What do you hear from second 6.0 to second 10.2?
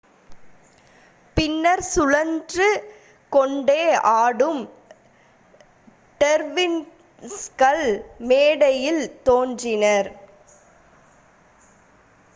டெர்விஸ்கள் மேடையில் தோன்றினர்